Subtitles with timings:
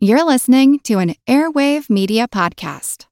[0.00, 3.06] You're listening to an Airwave Media Podcast.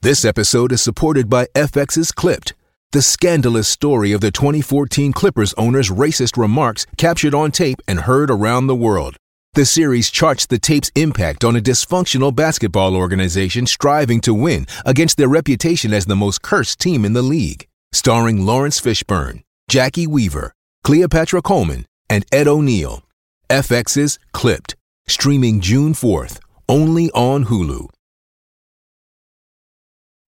[0.00, 2.54] This episode is supported by FX's Clipped,
[2.92, 8.30] the scandalous story of the 2014 Clippers owner's racist remarks captured on tape and heard
[8.30, 9.18] around the world.
[9.52, 15.18] The series charts the tape's impact on a dysfunctional basketball organization striving to win against
[15.18, 17.68] their reputation as the most cursed team in the league.
[17.92, 20.54] Starring Laurence Fishburne, Jacki Weaver,
[20.84, 23.02] Cleopatra Coleman, and Ed O'Neill.
[23.50, 24.74] FX's Clipped
[25.08, 27.88] Streaming June 4th, only on Hulu.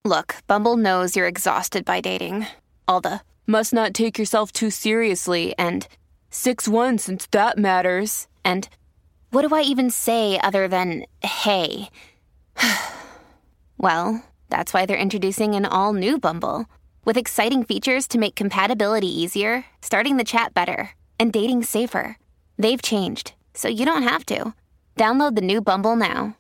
[0.05, 2.47] Look, Bumble knows you're exhausted by dating.
[2.87, 5.89] All the must not take yourself too seriously and
[6.31, 8.29] 6 1 since that matters.
[8.45, 8.69] And
[9.31, 11.89] what do I even say other than hey?
[13.79, 16.67] well, that's why they're introducing an all new Bumble
[17.05, 22.17] with exciting features to make compatibility easier, starting the chat better, and dating safer.
[22.57, 24.55] They've changed, so you don't have to.
[24.99, 26.37] Download the new Bumble now.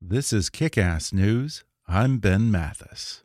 [0.00, 1.62] This is Kick Ass News.
[1.86, 3.22] I'm Ben Mathis.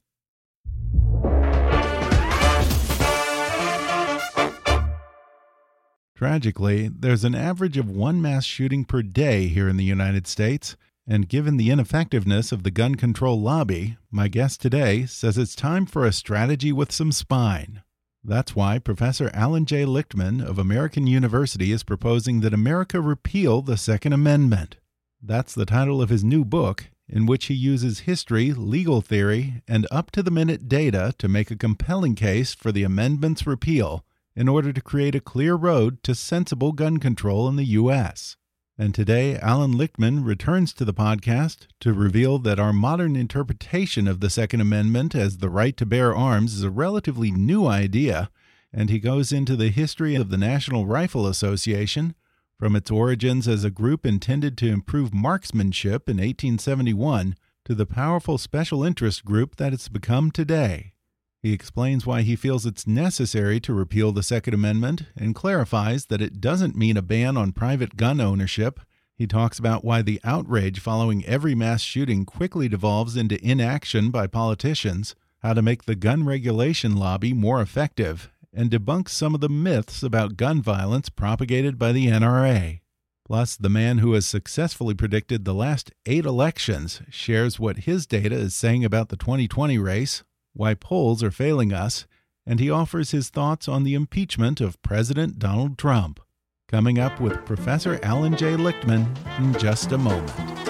[6.18, 10.76] Tragically, there's an average of one mass shooting per day here in the United States,
[11.08, 15.86] and given the ineffectiveness of the gun control lobby, my guest today says it's time
[15.86, 17.84] for a strategy with some spine.
[18.26, 19.84] That's why Professor Allan J.
[19.84, 24.78] Lichtman of American University is proposing that America repeal the Second Amendment.
[25.22, 29.86] That's the title of his new book, in which he uses history, legal theory, and
[29.92, 34.06] up to the minute data to make a compelling case for the amendment's repeal
[34.38, 38.38] in order to create a clear road to sensible gun control in the U.S.
[38.76, 44.20] And today, Allan Lichtman returns to the podcast to reveal that our modern interpretation of
[44.20, 48.32] the Second Amendment as the right to bear arms is a relatively new idea,
[48.74, 52.16] and he goes into the history of the National Rifle Association,
[52.58, 57.36] from its origins as a group intended to improve marksmanship in 1871
[57.66, 60.93] to the powerful special interest group that it's become today.
[61.44, 66.22] He explains why he feels it's necessary to repeal the Second Amendment and clarifies that
[66.22, 68.80] it doesn't mean a ban on private gun ownership.
[69.14, 74.26] He talks about why the outrage following every mass shooting quickly devolves into inaction by
[74.26, 79.50] politicians, how to make the gun regulation lobby more effective, and debunks some of the
[79.50, 82.80] myths about gun violence propagated by the NRA.
[83.26, 88.36] Plus, the man who has successfully predicted the last eight elections shares what his data
[88.36, 92.06] is saying about the 2020 race, why polls are failing us,
[92.46, 96.20] and he offers his thoughts on the impeachment of President Donald Trump.
[96.68, 98.54] Coming up with Professor Allan J.
[98.54, 99.08] Lichtman
[99.40, 100.63] in just a moment.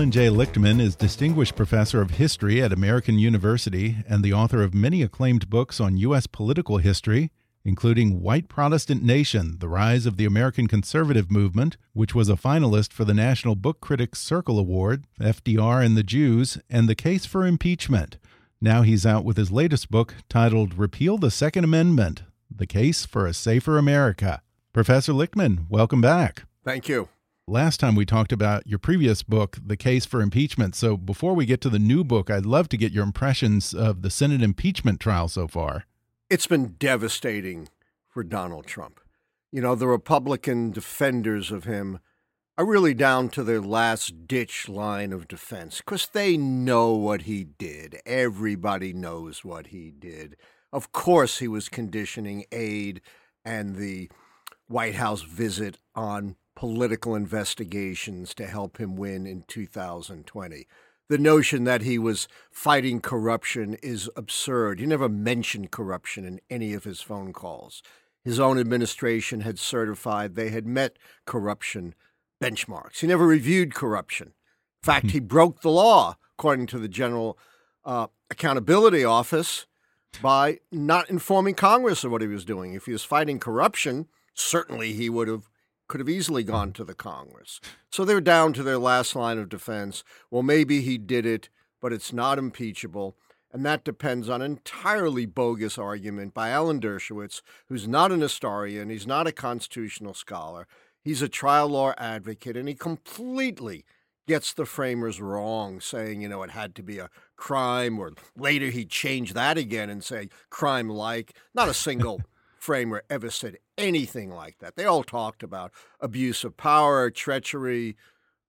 [0.00, 0.28] Allan J.
[0.28, 5.50] Lichtman is Distinguished Professor of History at American University and the author of many acclaimed
[5.50, 6.26] books on U.S.
[6.26, 7.30] political history,
[7.66, 12.94] including White Protestant Nation The Rise of the American Conservative Movement, which was a finalist
[12.94, 17.46] for the National Book Critics Circle Award, FDR and the Jews, and The Case for
[17.46, 18.16] Impeachment.
[18.58, 23.26] Now he's out with his latest book titled Repeal the Second Amendment The Case for
[23.26, 24.40] a Safer America.
[24.72, 26.44] Professor Lichtman, welcome back.
[26.64, 27.10] Thank you
[27.46, 30.74] last time we talked about your previous book, The Case for Impeachment.
[30.74, 34.02] So before we get to the new book, I'd love to get your impressions of
[34.02, 35.84] the Senate impeachment trial so far.
[36.28, 37.68] It's been devastating
[38.08, 39.00] for Donald Trump.
[39.52, 41.98] You know, the Republican defenders of him
[42.56, 47.42] are really down to their last ditch line of defense because they know what he
[47.42, 47.96] did.
[48.04, 50.36] Everybody knows what he did.
[50.72, 53.00] Of course, he was conditioning aid
[53.44, 54.10] and the
[54.68, 60.66] White House visit on political investigations to help him win in 2020.
[61.08, 64.78] The notion that he was fighting corruption is absurd.
[64.78, 67.82] He never mentioned corruption in any of his phone calls.
[68.22, 71.94] His own administration had certified they had met corruption
[72.42, 72.98] benchmarks.
[72.98, 74.34] He never reviewed corruption.
[74.82, 75.12] In fact, hmm.
[75.12, 77.38] he broke the law, according to the General
[77.86, 79.66] uh, Accountability Office,
[80.20, 82.74] by not informing Congress of what he was doing.
[82.74, 85.49] If he was fighting corruption, certainly he would have
[85.90, 86.50] could have easily hmm.
[86.50, 87.60] gone to the Congress.
[87.90, 90.04] So they're down to their last line of defense.
[90.30, 91.50] Well, maybe he did it,
[91.80, 93.16] but it's not impeachable.
[93.52, 98.88] And that depends on an entirely bogus argument by Alan Dershowitz, who's not an historian,
[98.88, 100.68] he's not a constitutional scholar,
[101.02, 103.84] he's a trial law advocate, and he completely
[104.28, 108.66] gets the framers wrong, saying, you know, it had to be a crime, or later
[108.66, 111.34] he changed that again and say crime like.
[111.52, 112.22] Not a single
[112.60, 114.76] framer ever said anything like that.
[114.76, 117.96] They all talked about abuse of power, treachery,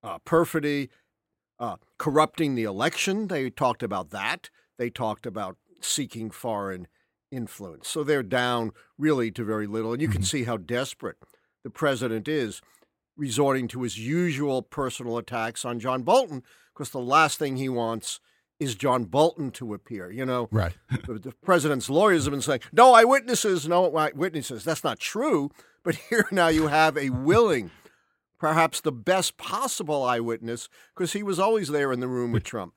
[0.04, 0.90] uh, perfidy,
[1.60, 3.28] uh, corrupting the election.
[3.28, 4.50] They talked about that.
[4.78, 6.88] They talked about seeking foreign
[7.32, 7.88] influence.
[7.88, 9.94] So they're down really to very little.
[9.94, 10.28] And you can Mhm.
[10.28, 11.18] see how desperate
[11.64, 12.62] the president is,
[13.16, 16.44] resorting to his usual personal attacks on John Bolton,
[16.74, 18.20] because the last thing he wants
[18.62, 20.12] is John Bolton to appear.
[20.12, 20.74] You know, Right.
[21.08, 24.64] the, the president's lawyers have been saying, no eyewitnesses, no eyewitnesses.
[24.64, 25.50] That's not true.
[25.84, 27.72] But here now you have a willing,
[28.40, 32.74] perhaps the best possible eyewitness, because he was always there in the room with Trump.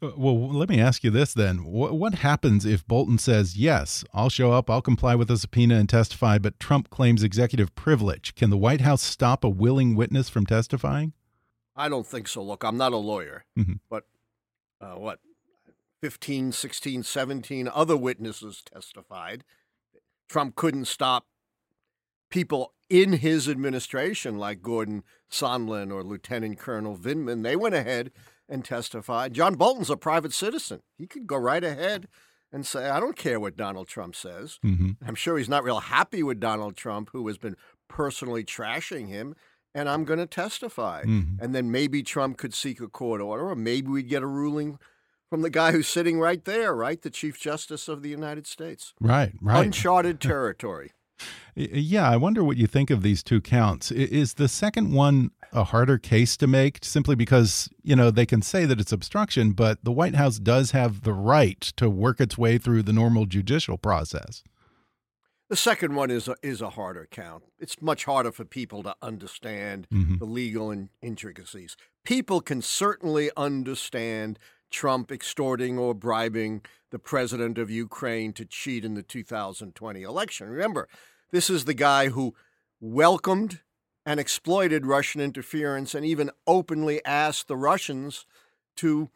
[0.00, 1.64] Uh, Well, let me ask you this then.
[1.64, 5.74] What, what happens if Bolton says, yes, I'll show up, I'll comply with the subpoena
[5.74, 8.36] and testify, but Trump claims executive privilege?
[8.36, 11.14] Can the White House stop a willing witness from testifying?
[11.74, 12.42] I don't think so.
[12.44, 13.80] Look, I'm not a lawyer, mm -hmm.
[13.90, 14.04] but
[14.80, 15.20] uh, what,
[16.02, 19.44] 15, 16, 17 other witnesses testified.
[20.28, 21.26] Trump couldn't stop
[22.30, 27.42] people in his administration like Gordon Sondland or Lieutenant Colonel Vindman.
[27.42, 28.12] They went ahead
[28.48, 29.34] and testified.
[29.34, 30.82] John Bolton's a private citizen.
[30.96, 32.08] He could go right ahead
[32.52, 34.58] and say, I don't care what Donald Trump says.
[34.62, 37.56] hmm I'm sure he's not real happy with Donald Trump, who has been
[37.88, 39.34] personally trashing him,
[39.76, 41.04] and I'm going to testify.
[41.04, 41.38] Mhm.
[41.38, 44.78] And then maybe Trump could seek a court order, or maybe we'd get a ruling
[45.28, 47.00] from the guy who's sitting right there, right?
[47.02, 48.94] The Chief Justice of the United States.
[49.00, 49.64] Right, right.
[49.64, 50.92] Uncharted territory.
[51.58, 53.90] Yeah, I wonder what you think of these two counts.
[53.90, 58.42] Is the second one a harder case to make simply because, you know, they can
[58.42, 62.36] say that it's obstruction, but the White House does have the right to work its
[62.36, 64.42] way through the normal judicial process?
[65.48, 67.44] The second one is a, is a harder count.
[67.60, 70.18] It's much harder for people to understand Mhm.
[70.18, 71.76] the legal in- intricacies.
[72.04, 74.38] People can certainly understand
[74.70, 80.48] Trump extorting or bribing the president of Ukraine to cheat in the 2020 election.
[80.48, 80.88] Remember,
[81.30, 82.34] this is the guy who
[82.80, 83.60] welcomed
[84.04, 88.26] and exploited Russian interference and even openly asked the Russians
[88.76, 89.10] to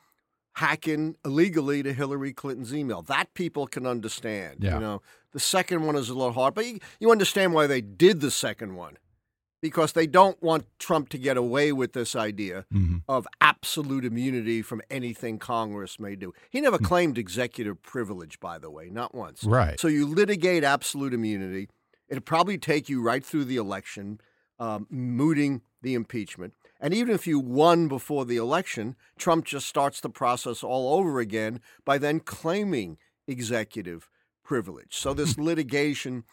[0.54, 3.02] hack in illegally to Hillary Clinton's email.
[3.02, 4.58] That people can understand.
[4.62, 4.74] Yeah.
[4.74, 7.80] You know, the second one is a little hard, but you, you understand why they
[7.80, 8.98] did the second one
[9.62, 14.62] because they don't want Trump to get away with this idea hmm of absolute immunity
[14.62, 16.32] from anything Congress may do.
[16.48, 19.42] He never claimed executive privilege, by the way, not once.
[19.42, 19.80] Right.
[19.80, 21.68] So you litigate absolute immunity.
[22.08, 24.20] It'll probably take you right through the election,
[24.60, 26.54] um, mooting the impeachment.
[26.80, 31.18] And even if you won before the election, Trump just starts the process all over
[31.18, 32.96] again by then claiming
[33.26, 34.08] executive
[34.54, 34.88] privilege.
[34.96, 36.24] So this litigation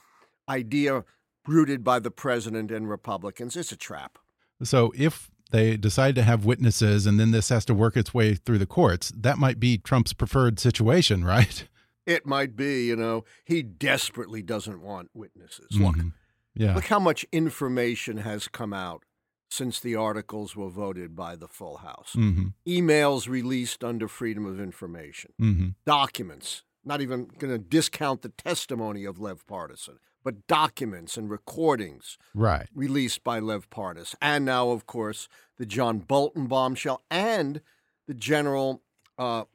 [0.50, 1.04] idea
[1.48, 4.18] rooted by the president and Republicans is a trap.
[4.64, 8.34] So if they decide to have witnesses and then this has to work its way
[8.34, 11.68] through the courts, that might be Trump's preferred situation, right?
[12.08, 15.68] It might be, you know, he desperately doesn't want witnesses.
[15.72, 16.14] Look, Mhm.
[16.56, 16.74] Yeah.
[16.74, 19.04] look how much information has come out
[19.50, 22.14] since the articles were voted by the full House.
[22.14, 28.30] hmm Emails released under Freedom of Information, hmm documents, not even going to discount the
[28.30, 29.90] testimony of Lev Parnas,
[30.24, 32.68] but documents and recordings Right.
[32.74, 34.16] released by Lev Parnas.
[34.22, 37.62] And now, of course, the John Bolton bombshell and
[38.08, 38.82] the General
[39.20, 39.46] uh,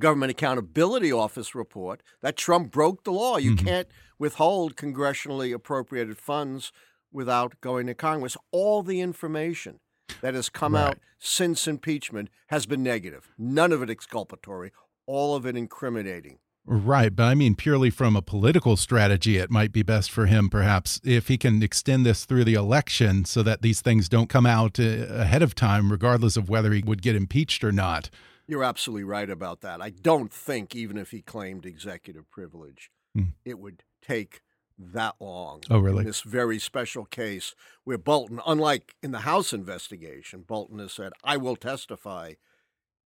[0.00, 3.36] Government Accountability Office report that Trump broke the law.
[3.36, 3.64] You Mhm.
[3.64, 6.72] can't withhold congressionally appropriated funds
[7.12, 8.36] without going to Congress.
[8.50, 9.80] All the information
[10.22, 14.72] that has come out since impeachment has been negative, none of it exculpatory,
[15.06, 16.38] all of it incriminating.
[16.68, 20.48] Right, but I mean purely from a political strategy, it might be best for him,
[20.48, 24.46] perhaps, if he can extend this through the election so that these things don't come
[24.46, 28.10] out uh, ahead of time, regardless of whether he would get impeached or not.
[28.48, 29.80] You're absolutely right about that.
[29.80, 33.30] I don't think, even if he claimed executive privilege, Hmm.
[33.44, 34.42] it would take
[34.78, 35.62] that long.
[35.70, 36.00] Oh, really?
[36.00, 37.54] In this very special case
[37.84, 42.34] where Bolton, unlike in the House investigation, Bolton has said, I will testify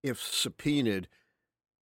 [0.03, 1.09] if subpoenaed.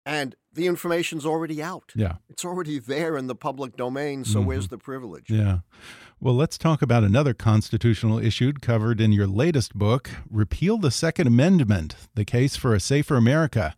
[0.07, 1.93] And the information's already out.
[1.97, 2.15] Yeah.
[2.31, 4.25] It's already there in the public domain.
[4.25, 4.45] So Mhm.
[4.47, 5.29] where's the privilege?
[5.29, 5.59] Yeah.
[6.21, 11.27] Well, let's talk about another constitutional issue covered in your latest book Repeal the Second
[11.27, 13.75] Amendment The Case for a Safer America.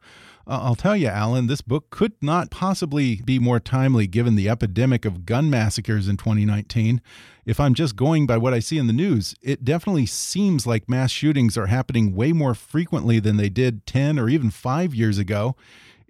[0.46, 4.48] Uh, I'll tell you, Allan, this book could not possibly be more timely given the
[4.48, 7.00] epidemic of gun massacres in 2019.
[7.44, 10.88] If I'm just going by what I see in the news, it definitely seems like
[10.88, 15.18] mass shootings are happening way more frequently than they did 10 or even five years
[15.18, 15.56] ago.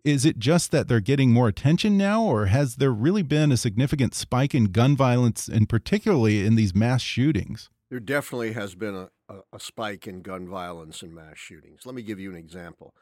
[0.05, 3.57] Is it just that they're getting more attention now, or has there really been a
[3.57, 7.69] significant spike in gun violence, and particularly in these mass shootings?
[7.91, 11.85] There definitely has been a, a, a spike in gun violence and mass shootings.
[11.85, 12.95] Let me give you an example.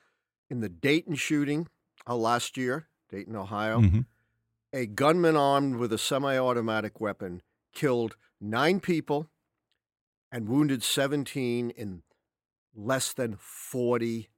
[0.49, 1.69] In the Dayton shooting
[2.09, 4.07] uh, last year, Dayton, Ohio, Mhm.
[4.73, 7.43] a gunman armed with a semi automatic weapon
[7.75, 9.29] killed nine people
[10.33, 12.03] and wounded 17 in
[12.75, 14.29] less than 40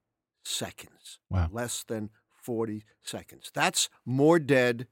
[0.45, 1.19] seconds.
[1.31, 1.49] Wow.
[1.53, 2.11] Less than
[2.49, 3.51] 40 seconds.
[3.53, 4.87] That's more dead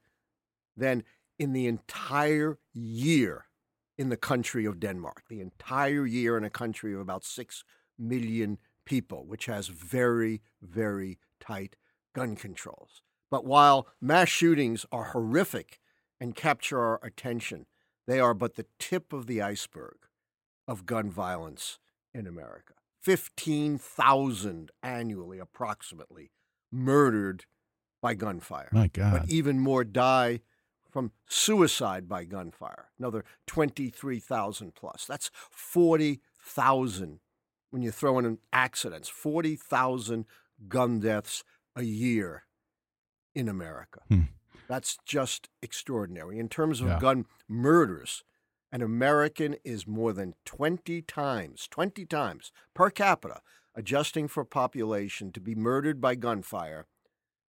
[0.77, 1.05] than
[1.39, 3.47] in the entire year
[3.97, 7.65] in the country of Denmark, the entire year in a country of about 6
[7.99, 11.77] million people, which has very, very tight
[12.15, 13.01] gun controls.
[13.31, 15.81] But while mass shootings are horrific
[16.21, 17.65] and capture our attention,
[18.07, 19.97] they are but the tip of the iceberg
[20.69, 21.79] of gun violence
[22.13, 22.75] in America.
[23.01, 26.33] 15,000 annually, approximately,
[26.77, 27.45] murdered
[28.03, 28.69] by gunfire.
[28.73, 29.13] My God.
[29.21, 30.41] But even more die
[30.91, 32.91] from suicide by gunfire.
[32.99, 35.05] Another 23,000 plus.
[35.07, 37.21] That's 40,000
[37.71, 39.09] when you throw in accidents.
[39.09, 40.27] 40,000
[40.69, 42.45] gun deaths a year
[43.35, 44.01] in America.
[44.09, 44.21] Hmm.
[44.69, 46.39] That's just extraordinary.
[46.39, 46.99] In terms of Yeah.
[46.99, 48.25] gun murders,
[48.73, 53.43] an American is more than 20 times, 20 times per capita,
[53.77, 56.87] adjusting for population, to be murdered by gunfire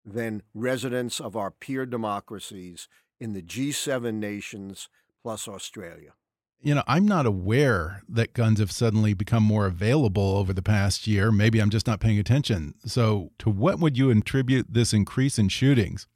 [0.05, 4.89] than residents of our peer democracies in the G7 nations
[5.23, 6.13] plus Australia.
[6.63, 11.07] You know, I'm not aware that guns have suddenly become more available over the past
[11.07, 11.33] year.
[11.33, 12.75] Maybe I'm just not paying attention.
[12.85, 16.07] So, to what would you attribute this increase in shootings?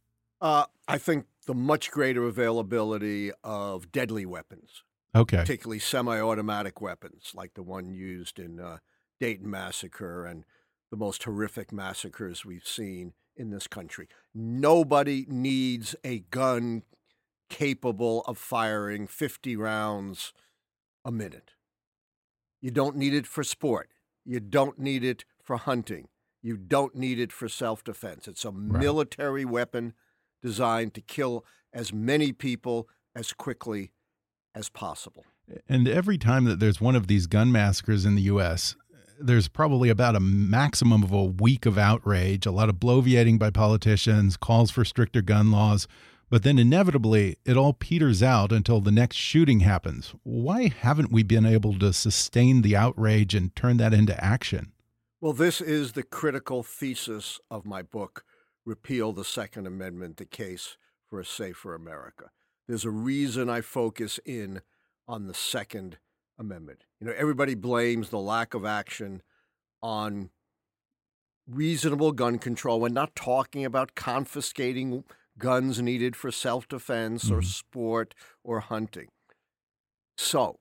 [0.42, 4.82] Uh, I think the much greater availability of deadly weapons,
[5.14, 5.38] Okay.
[5.38, 8.78] particularly semi-automatic weapons like the one used in uh,
[9.20, 10.44] Dayton massacre and
[10.90, 14.08] the most horrific massacres we've seen in this country.
[14.34, 16.82] Nobody needs a gun
[17.50, 20.32] capable of firing 50 rounds
[21.04, 21.52] a minute.
[22.60, 23.90] You don't need it for sport.
[24.24, 26.08] You don't need it for hunting.
[26.42, 28.28] You don't need it for self-defense.
[28.28, 29.94] It's a military weapon
[30.42, 33.92] designed to kill as many people as quickly
[34.54, 35.24] as possible.
[35.68, 38.76] And every time that there's one of these gun massacres in the U.S.,
[39.20, 43.50] there's probably about a maximum of a week of outrage, a lot of bloviating by
[43.50, 45.86] politicians, calls for stricter gun laws.
[46.30, 50.14] But then inevitably, it all peters out until the next shooting happens.
[50.22, 54.72] Why haven't we been able to sustain the outrage and turn that into action?
[55.20, 58.24] Well, this is the critical thesis of my book,
[58.64, 60.76] Repeal the Second Amendment The Case
[61.08, 62.30] for a Safer America.
[62.66, 64.62] There's a reason I focus in
[65.06, 65.98] on the Second
[66.38, 66.84] Amendment.
[67.00, 69.22] You know, everybody blames the lack of action
[69.82, 70.30] on
[71.46, 72.80] reasonable gun control.
[72.80, 75.04] We're not talking about confiscating
[75.38, 77.44] guns needed for self defense or Mhm.
[77.44, 79.10] sport or hunting.
[80.16, 80.60] So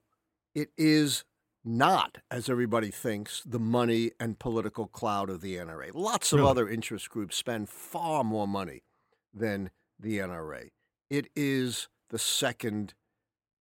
[0.54, 1.24] it is
[1.64, 5.90] not, as everybody thinks, the money and political clout of the NRA.
[5.92, 6.50] Lots of Really?
[6.50, 8.84] other interest groups spend far more money
[9.32, 10.70] than the NRA.
[11.08, 12.94] It is the Second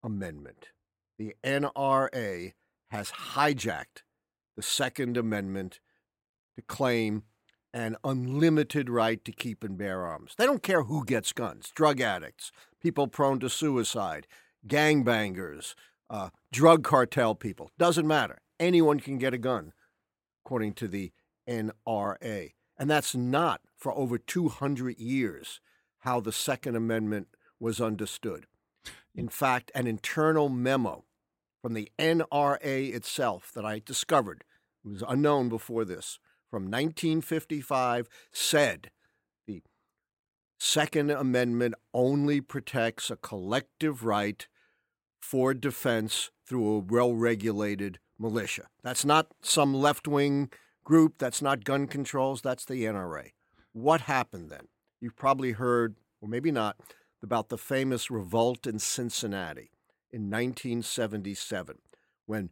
[0.04, 0.73] Amendment.
[1.24, 2.52] The NRA
[2.90, 4.04] has hijacked
[4.58, 5.80] the Second Amendment
[6.58, 7.24] to claim
[7.74, 10.36] an unlimited right to keep and bear arms.
[10.38, 12.52] They don't care who gets guns drug addicts,
[12.82, 14.28] people prone to suicide,
[14.68, 15.76] gangbangers,
[16.10, 17.72] uh, drug cartel people.
[17.78, 18.40] Doesn't matter.
[18.60, 19.72] Anyone can get a gun,
[20.44, 21.14] according to the
[21.48, 22.52] NRA.
[22.78, 25.62] And that's not for over 200 years
[26.00, 27.30] how the Second Amendment
[27.62, 28.46] was understood.
[29.16, 31.06] In fact, an internal memo
[31.64, 34.44] from the NRA itself that I discovered
[34.84, 36.20] it was unknown before this
[36.52, 38.92] from 1955 said
[39.48, 39.64] the
[40.60, 44.46] Second Amendment only protects a collective right
[45.22, 48.68] for defense through a well regulated militia.
[48.84, 50.52] That's not some left wing
[50.84, 53.30] group, that's not gun controls, that's the NRA.
[53.72, 54.68] What happened then?
[55.00, 56.76] You've probably heard, or maybe not,
[57.24, 59.73] about the famous revolt in Cincinnati
[60.14, 61.80] in 1977
[62.28, 62.52] when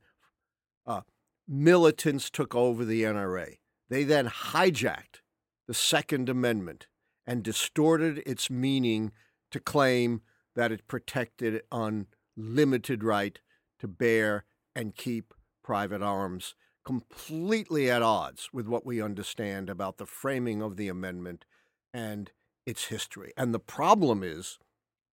[0.85, 1.01] uh,
[1.47, 3.57] militants took over the NRA.
[3.89, 5.21] They then hijacked
[5.67, 6.87] the Second Amendment
[7.27, 9.11] and distorted its meaning
[9.51, 10.21] to claim
[10.55, 13.39] that it protected unlimited right
[13.79, 20.05] to bear and keep private arms, completely at odds with what we understand about the
[20.05, 21.45] framing of the amendment
[21.93, 22.31] and
[22.65, 23.31] its history.
[23.37, 24.57] And the problem is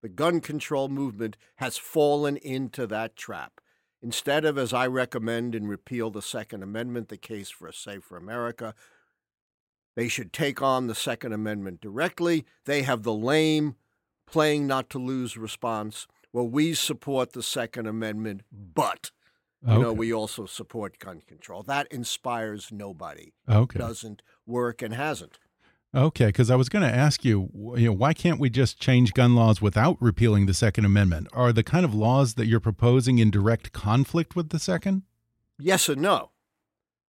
[0.03, 3.61] the gun control movement has fallen into that trap.
[4.01, 8.17] Instead of, as I recommend in Repeal the Second Amendment, the case for a safer
[8.17, 8.75] America,
[9.97, 12.47] they should take on the Second Amendment directly.
[12.65, 13.75] They have the lame
[14.27, 16.07] playing not to lose response.
[16.33, 19.11] Well, we support the Second Amendment, but
[19.67, 21.65] you know we also support gun control.
[21.65, 23.33] That inspires nobody.
[23.49, 23.81] Okay.
[23.81, 25.41] Doesn't work and hasn't.
[25.95, 29.15] Okay, because I was going to ask you, you know, why can't we just change
[29.15, 31.29] gun laws without repealing the Second Amendment?
[31.33, 35.03] Are the kind of laws that you're proposing in direct conflict with the Second?
[35.59, 36.31] Yes and no.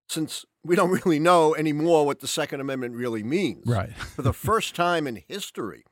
[0.08, 3.66] since we don't really know anymore what the Second Amendment really means.
[3.66, 3.94] Right.
[3.96, 5.84] For the first time in history,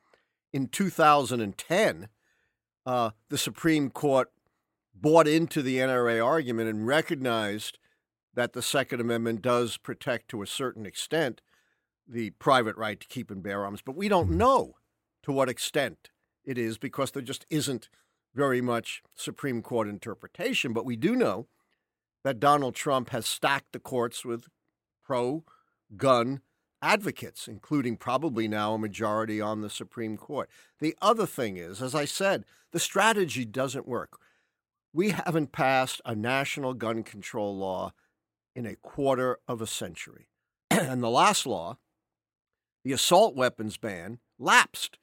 [0.53, 2.09] in 2010,
[2.87, 4.31] uh, the Supreme Court
[4.95, 7.79] bought into the NRA argument and recognized
[8.35, 11.43] that the Second Amendment does protect to a certain extent
[12.09, 14.39] the private right to keep and bear arms, but we don't Mm-hmm.
[14.39, 14.75] know
[15.23, 16.11] to what extent
[16.45, 17.89] it is because there just isn't
[18.35, 20.73] very much Supreme Court interpretation.
[20.73, 21.49] But we do know
[22.25, 24.47] that Donald Trump has stacked the courts with
[25.05, 25.45] pro
[25.97, 26.41] gun
[26.81, 30.49] advocates, including probably now a majority on the Supreme Court.
[30.79, 34.19] The other thing is, as I said, the strategy doesn't work.
[34.93, 37.93] We haven't passed a national gun control law
[38.55, 40.29] in a quarter of a century.
[40.71, 41.79] and the last law,
[42.85, 44.99] the assault weapons ban, lapsed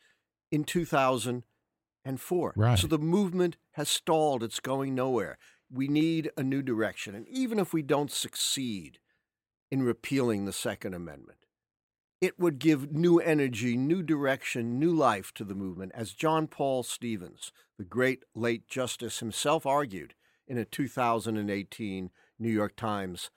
[0.52, 2.54] in 2004.
[2.56, 2.80] Right.
[2.80, 4.44] So the movement has stalled.
[4.44, 5.38] It's going nowhere.
[5.72, 7.16] We need a new direction.
[7.16, 9.00] And even if we don't succeed
[9.72, 11.40] in repealing the Second Amendment,
[12.22, 16.84] it would give new energy, new direction, new life to the movement, as John Paul
[16.84, 20.14] Stevens, the great late justice, himself argued
[20.48, 23.30] in a 2018 New York Times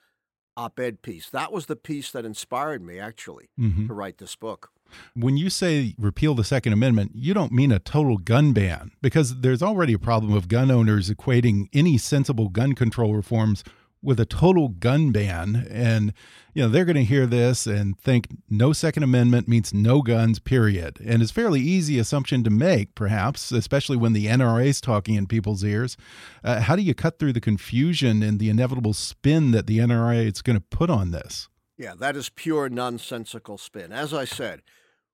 [0.59, 1.29] op ed piece.
[1.29, 3.87] That was the piece that inspired me, actually, Mhm.
[3.87, 4.71] to write this book.
[5.13, 9.41] When you say repeal the Second Amendment, you don't mean a total gun ban, because
[9.41, 13.63] there's already a problem of gun owners equating any sensible gun control reforms
[14.01, 15.67] with a total gun ban.
[15.69, 16.13] And,
[16.53, 20.39] you know, they're going to hear this and think no Second Amendment means no guns,
[20.39, 20.99] period.
[21.05, 25.27] And it's fairly easy assumption to make, perhaps, especially when the NRA is talking in
[25.27, 25.97] people's ears.
[26.43, 30.25] Uh, how do you cut through the confusion and the inevitable spin that the NRA
[30.25, 31.49] is going to put on this?
[31.77, 33.91] Yeah, that is pure nonsensical spin.
[33.91, 34.61] As I said,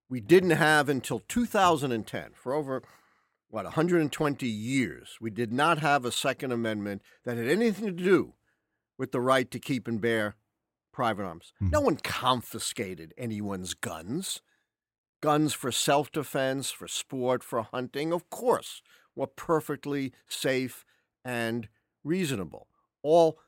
[0.09, 2.83] we didn't have until 2010, for over,
[3.49, 8.33] what, 120 years, we did not have a Second Amendment that had anything to do
[8.97, 10.35] with the right to keep and bear
[10.91, 11.53] private arms.
[11.59, 11.69] Hmm.
[11.69, 14.41] No one confiscated anyone's guns.
[15.21, 18.81] Guns for self defense, for sport, for hunting, of course,
[19.15, 20.85] were perfectly safe
[21.23, 21.67] and
[22.03, 22.67] reasonable.
[23.01, 23.39] All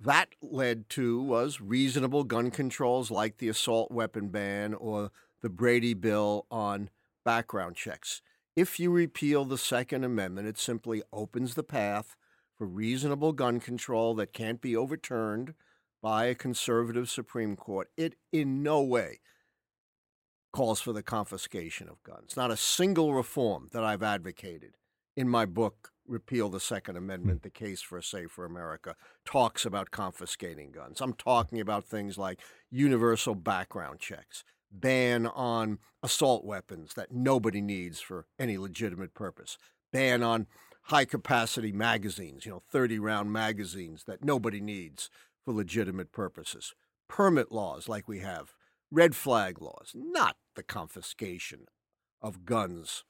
[0.00, 5.94] that led to was reasonable gun controls like the assault weapon ban or the Brady
[5.94, 6.90] bill on
[7.24, 8.20] background checks.
[8.56, 12.16] If you repeal the Second Amendment, it simply opens the path
[12.56, 15.54] for reasonable gun control that can't be overturned
[16.02, 17.88] by a conservative Supreme Court.
[17.96, 19.20] It in no way
[20.52, 22.36] calls for the confiscation of guns.
[22.36, 24.74] Not a single reform that I've advocated
[25.16, 27.04] in my book, Repeal the Second hmm.
[27.04, 31.00] Amendment The Case for a Safer America, talks about confiscating guns.
[31.00, 32.40] I'm talking about things like
[32.70, 39.56] universal background checks, ban on assault weapons that nobody needs for any legitimate purpose,
[39.92, 40.46] ban on
[40.84, 45.10] high capacity magazines, you know, 30 round magazines that nobody needs
[45.44, 46.74] for legitimate purposes,
[47.08, 48.54] permit laws like we have,
[48.90, 51.66] red flag laws, not the confiscation
[52.20, 53.04] of guns.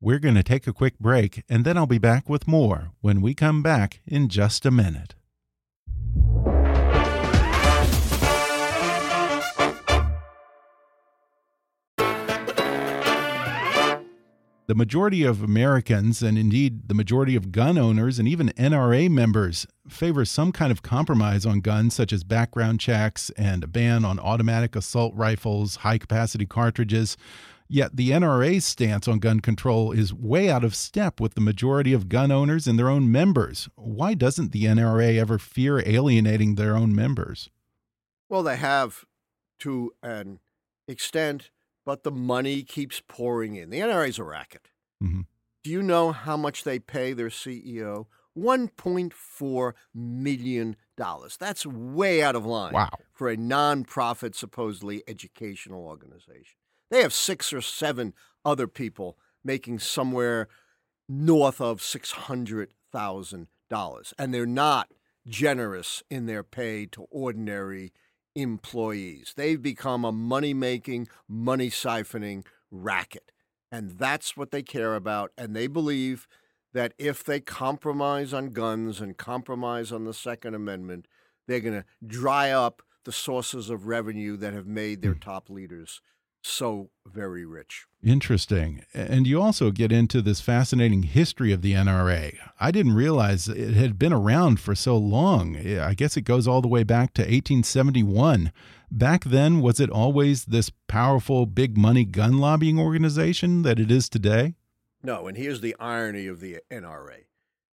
[0.00, 3.20] We're going to take a quick break, and then I'll be back with more when
[3.20, 5.14] we come back in just a minute.
[14.72, 19.66] The majority of Americans, and indeed the majority of gun owners and even NRA members,
[19.86, 24.18] favor some kind of compromise on guns, such as background checks and a ban on
[24.18, 27.18] automatic assault rifles, high capacity cartridges.
[27.68, 31.92] Yet the NRA's stance on gun control is way out of step with the majority
[31.92, 33.68] of gun owners and their own members.
[33.74, 37.50] Why doesn't the NRA ever fear alienating their own members?
[38.30, 39.04] Well, they have
[39.58, 40.40] to an
[40.88, 41.50] extent,
[41.84, 43.70] but the money keeps pouring in.
[43.70, 44.70] The NRA is a racket.
[45.02, 45.26] Mhm.
[45.64, 48.06] Do you know how much they pay their CEO?
[48.36, 50.76] $1.4 million.
[50.96, 52.88] That's way out of line Wow.
[53.12, 56.56] for a nonprofit, supposedly educational organization.
[56.90, 58.14] They have six or seven
[58.44, 60.48] other people making somewhere
[61.08, 64.92] north of $600,000, and they're not
[65.26, 67.92] generous in their pay to ordinary
[68.34, 69.34] employees.
[69.36, 73.30] They've become a money making, money siphoning racket.
[73.70, 75.32] And that's what they care about.
[75.36, 76.28] And they believe
[76.74, 81.06] that if they compromise on guns and compromise on the Second Amendment,
[81.46, 85.20] they're going to dry up the sources of revenue that have made their hmm.
[85.20, 86.00] top leaders
[86.42, 87.86] so very rich.
[88.02, 88.84] Interesting.
[88.92, 92.36] And you also get into this fascinating history of the NRA.
[92.58, 95.56] I didn't realize it had been around for so long.
[95.56, 98.50] I guess it goes all the way back to 1871.
[98.90, 104.08] Back then, was it always this powerful, big money gun lobbying organization that it is
[104.08, 104.56] today?
[105.02, 107.24] No, and here's the irony of the NRA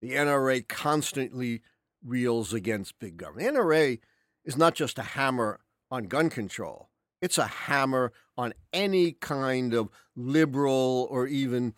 [0.01, 1.63] the NRA constantly
[2.05, 3.55] reels against big government.
[3.55, 3.99] The NRA
[4.45, 5.61] is not just a hammer
[5.91, 11.75] on gun control, it's a hammer on any kind of liberal or even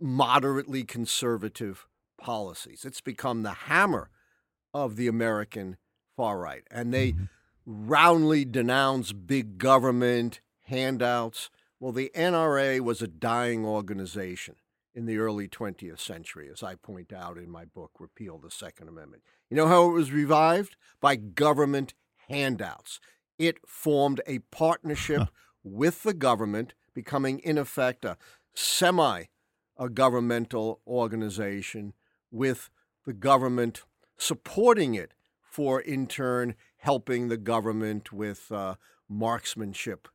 [0.00, 1.86] moderately conservative
[2.18, 2.84] policies.
[2.84, 4.10] It's become the hammer
[4.72, 5.76] of the American
[6.16, 6.62] far right.
[6.70, 7.24] And they mm-hmm.
[7.64, 11.50] roundly denounce big government, handouts.
[11.80, 14.56] Well, the NRA was a dying organization
[14.94, 18.88] in the early 20th century, as I point out in my book, Repeal the Second
[18.88, 19.22] Amendment.
[19.48, 20.76] You know how it was revived?
[21.00, 21.94] By government
[22.28, 22.98] handouts.
[23.38, 25.26] It formed a partnership huh.
[25.62, 28.16] with the government, becoming, in effect, a
[28.54, 29.24] semi
[29.94, 31.92] governmental organization
[32.32, 32.68] with
[33.06, 33.82] the government
[34.16, 38.74] supporting it for, in turn, helping the government with uh,
[39.08, 40.08] marksmanship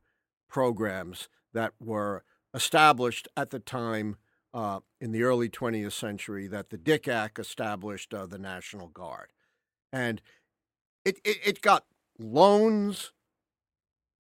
[0.49, 4.17] programs that were established at the time
[4.53, 9.29] uh, in the early 20th century that the Dick Act established uh, the National Guard.
[9.91, 10.21] And
[11.03, 11.85] it, it, it, got
[12.19, 13.11] loans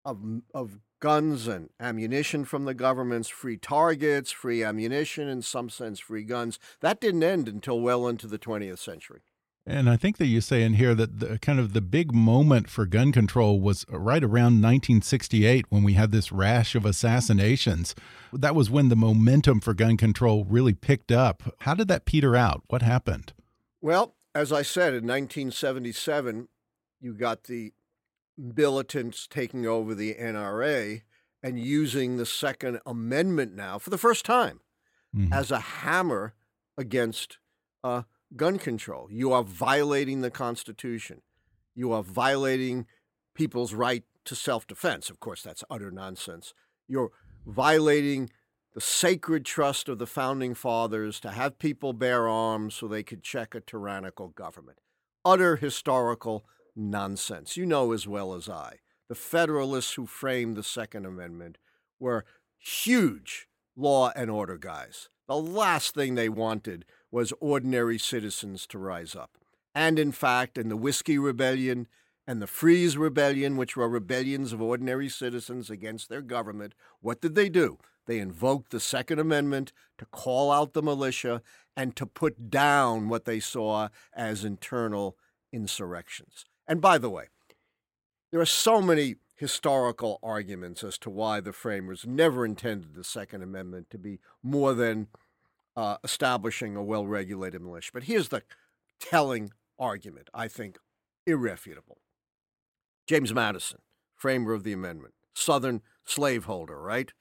[0.06, 0.20] of,
[0.54, 6.24] of guns and ammunition from the governments, free targets, free ammunition, in some sense, free
[6.24, 6.60] guns.
[6.80, 9.22] That didn't end until well into the 20th century.
[9.66, 12.68] And I think that you say in here that the kind of the big moment
[12.68, 17.94] for gun control was right around 1968 when we had this rash of assassinations.
[18.34, 21.44] That was when the momentum for gun control really picked up.
[21.60, 22.64] How did that peter out?
[22.68, 23.34] What happened?
[23.82, 26.48] Well, as I said, in 1977,
[27.00, 27.74] you got the
[28.38, 31.02] militants taking over the NRA
[31.44, 34.62] and using the Second Amendment now for the first time
[35.16, 35.34] mm -hmm.
[35.34, 36.34] as a hammer
[36.78, 37.40] against
[37.84, 38.04] uh,
[38.36, 39.08] gun control.
[39.12, 41.22] You are violating the Constitution.
[41.74, 42.88] You are violating
[43.34, 45.10] people's right to self defense.
[45.10, 46.54] Of course, that's utter nonsense.
[46.88, 47.12] You're
[47.46, 48.30] violating
[48.74, 53.24] the sacred trust of the founding fathers to have people bear arms so they could
[53.24, 54.80] check a tyrannical government.
[55.26, 57.58] Utter historical nonsense.
[57.58, 58.80] You know as well as I.
[59.10, 61.58] The Federalists who framed the Second Amendment
[62.00, 62.26] were
[62.58, 65.10] huge law and order guys.
[65.28, 69.38] The last thing they wanted was ordinary citizens to rise up.
[69.74, 71.88] And in fact, in the Whiskey Rebellion
[72.28, 77.36] and the Fries Rebellion, which were rebellions of ordinary citizens against their government, what did
[77.36, 77.78] they do?
[78.06, 81.42] They invoked the Second Amendment to call out the militia
[81.76, 85.18] and to put down what they saw as internal
[85.52, 86.46] insurrections.
[86.72, 87.26] And by the way,
[88.32, 93.44] there are so many historical arguments as to why the framers never intended the Second
[93.44, 95.08] Amendment to be more than
[95.76, 97.92] uh, establishing a well regulated militia.
[97.94, 98.44] But here's the
[99.02, 100.78] telling argument, I think
[101.28, 101.98] irrefutable.
[103.06, 103.80] James Madison,
[104.16, 107.12] framer of the amendment, Southern slaveholder, right?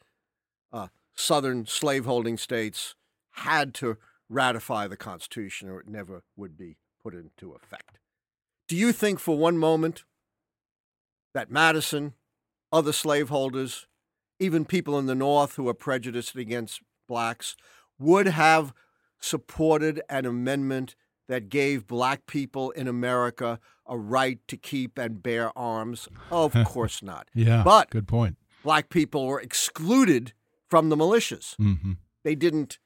[0.73, 0.87] Uh,
[1.17, 2.95] Southern slaveholding states
[3.33, 3.97] had to
[4.29, 7.99] ratify the Constitution or it never would be put into effect.
[8.71, 10.05] Do you think for one moment
[11.35, 12.15] that Madison,
[12.73, 13.89] other slaveholders,
[14.39, 17.57] even people in the North who are prejudiced against blacks,
[17.99, 18.73] would have
[19.19, 20.95] supported an amendment
[21.27, 26.07] that gave black people in America a right to keep and bear arms?
[26.31, 27.27] Of course not.
[27.35, 28.37] yeah, but good point.
[28.63, 30.33] Black people were excluded
[30.69, 31.57] from the militias.
[31.57, 31.95] Mm-hmm.
[32.23, 32.79] They didn't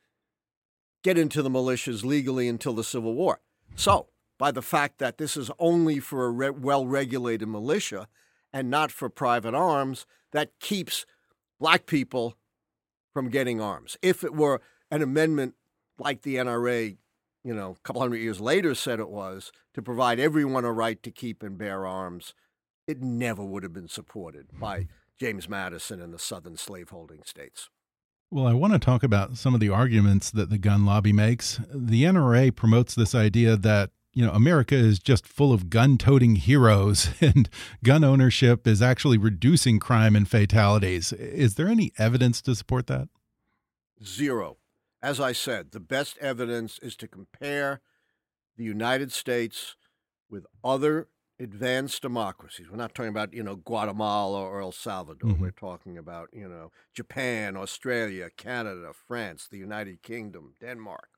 [1.02, 3.40] get into the militias legally until the Civil War.
[3.76, 8.08] So, by the fact that this is only for a re- well regulated militia
[8.52, 11.06] and not for private arms, that keeps
[11.58, 12.36] black people
[13.12, 13.96] from getting arms.
[14.02, 15.54] If it were an amendment
[15.98, 16.96] like the NRA,
[17.44, 21.02] you know, a couple hundred years later said it was to provide everyone a right
[21.02, 22.34] to keep and bear arms,
[22.86, 27.70] it never would have been supported by James Madison and the southern slaveholding states.
[28.30, 31.60] Well, I want to talk about some of the arguments that the gun lobby makes.
[31.72, 36.36] The NRA promotes this idea that you know, America is just full of gun toting
[36.36, 37.48] heroes and
[37.82, 41.12] gun ownership is actually reducing crime and fatalities.
[41.12, 43.08] Is there any evidence to support that?
[44.02, 44.56] Zero.
[45.02, 47.80] As I said, the best evidence is to compare
[48.56, 49.76] the United States
[50.30, 52.70] with other advanced democracies.
[52.70, 55.30] We're not talking about, you know, Guatemala or El Salvador.
[55.30, 55.40] Mm -hmm.
[55.40, 61.08] We're talking about, you know, Japan, Australia, Canada, France, the United Kingdom, Denmark.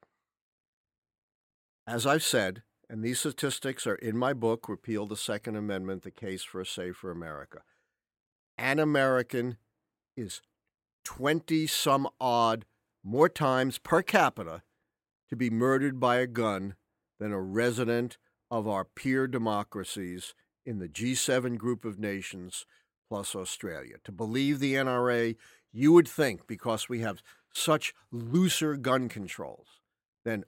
[1.86, 6.10] As I've said, and these statistics are in my book, Repeal the Second Amendment The
[6.10, 7.62] Case for a Safer America.
[8.56, 9.56] An American
[10.16, 10.40] is
[11.04, 12.64] 20 some odd
[13.02, 14.62] more times per capita
[15.28, 16.74] to be murdered by a gun
[17.18, 18.18] than a resident
[18.50, 22.66] of our peer democracies in the G7 group of nations
[23.08, 23.96] plus Australia.
[24.04, 25.36] To believe the NRA,
[25.72, 27.22] you would think because we have
[27.52, 29.80] such looser gun controls
[30.24, 30.44] than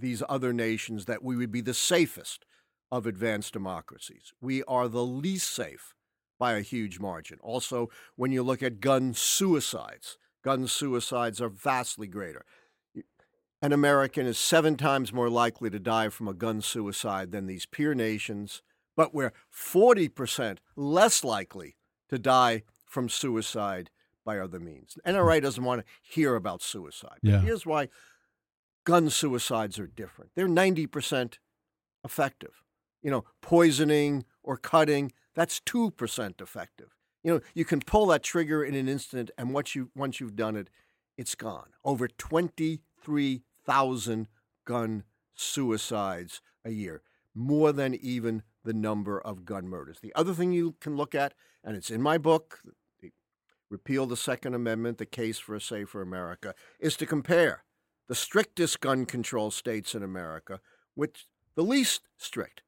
[0.00, 2.44] these other nations that we would be the safest
[2.90, 4.32] of advanced democracies.
[4.40, 5.94] We are the least safe
[6.38, 7.38] by a huge margin.
[7.42, 12.44] Also, when you look at gun suicides, gun suicides are vastly greater.
[13.60, 17.66] An American is seven times more likely to die from a gun suicide than these
[17.66, 18.62] peer nations,
[18.96, 21.76] but we're 40% less likely
[22.08, 23.90] to die from suicide
[24.24, 24.96] by other means.
[25.06, 27.18] NRA doesn't want to hear about suicide.
[27.22, 27.40] Yeah.
[27.40, 27.88] Here's why
[28.84, 30.30] gun suicides are different.
[30.34, 31.38] They're 90%
[32.04, 32.62] effective.
[33.02, 36.94] You know, poisoning or cutting, that's 2% effective.
[37.22, 40.36] You know, you can pull that trigger in an instant and once you once you've
[40.36, 40.70] done it,
[41.16, 41.70] it's gone.
[41.84, 44.28] Over 23,000
[44.64, 47.02] gun suicides a year,
[47.34, 49.98] more than even the number of gun murders.
[50.00, 52.60] The other thing you can look at and it's in my book,
[53.70, 57.64] Repeal the Second Amendment, The Case for a Safer America, is to compare
[58.08, 60.60] the strictest gun control states in America
[60.96, 62.62] with the least strict.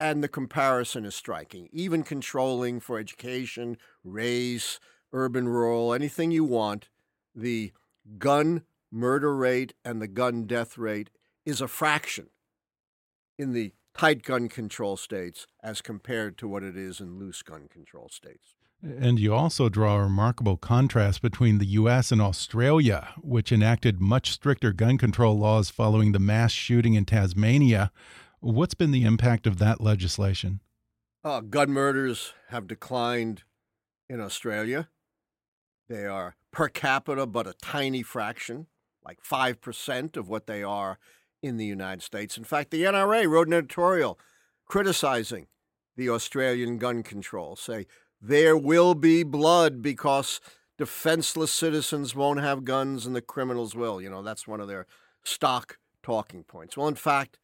[0.00, 1.68] And the comparison is striking.
[1.72, 4.80] Even controlling for education, race,
[5.12, 6.88] urban, rural, anything you want,
[7.34, 7.72] the
[8.18, 11.10] gun murder rate and the gun death rate
[11.44, 12.28] is a fraction
[13.38, 17.68] in the tight gun control states as compared to what it is in loose gun
[17.68, 18.54] control states.
[18.82, 22.10] And you also draw a remarkable contrast between the U.S.
[22.10, 27.92] and Australia, which enacted much stricter gun control laws following the mass shooting in Tasmania.
[28.40, 30.60] What's been the impact of that legislation?
[31.22, 33.42] Uh, gun murders have declined
[34.08, 34.88] in Australia.
[35.90, 38.66] They are per capita, but a tiny fraction,
[39.04, 40.98] like 5% of what they are
[41.42, 42.38] in the United States.
[42.38, 44.18] In fact, the NRA wrote an editorial
[44.66, 45.48] criticizing
[45.96, 47.86] the Australian gun control, say
[48.20, 50.40] there will be blood because
[50.76, 54.00] defenseless citizens won't have guns and the criminals will.
[54.00, 54.86] You know, that's one of their
[55.24, 56.76] stock talking points.
[56.76, 57.38] Well, in fact,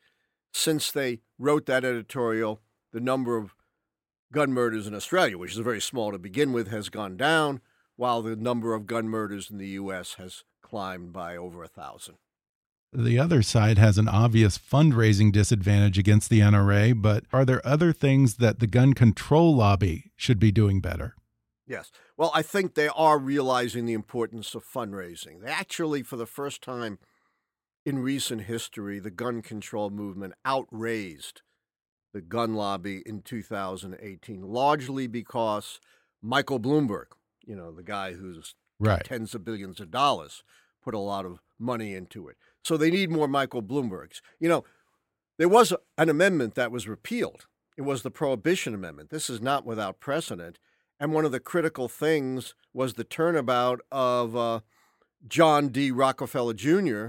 [0.53, 2.61] since they wrote that editorial,
[2.93, 3.55] the number of
[4.33, 7.61] gun murders in Australia, which is very small to begin with, has gone down,
[7.97, 10.15] while the number of gun murders in the U.S.
[10.15, 12.17] has climbed by over a thousand.
[12.93, 17.93] The other side has an obvious fundraising disadvantage against the NRA, but are there other
[17.93, 21.15] things that the gun control lobby should be doing better?
[21.67, 21.91] Yes.
[22.17, 25.43] Well, I think they are realizing the importance of fundraising.
[25.43, 26.99] They actually, for the first time
[27.85, 31.43] in recent history, the gun control movement outraised
[32.15, 35.81] the gun lobby in 2018, largely because
[36.23, 37.07] Michael Bloomberg,
[37.45, 39.05] you know, the guy who's right.
[39.05, 40.43] tens of billions of dollars,
[40.83, 42.37] put a lot of money into it.
[42.67, 44.21] So they need more Michael Bloombergs.
[44.41, 44.65] You know,
[45.39, 47.47] there was an amendment that was repealed.
[47.77, 49.11] It was the Prohibition Amendment.
[49.11, 50.59] This is not without precedent.
[50.99, 54.61] And one of the critical things was the turnabout of uh,
[55.29, 55.93] John D.
[55.93, 57.09] Rockefeller Jr.,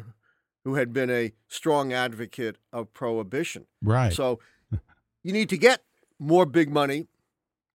[0.64, 3.66] who had been a strong advocate of prohibition.
[3.82, 4.14] Right.
[4.14, 4.40] So
[5.24, 5.82] you need to get
[6.20, 7.08] more big money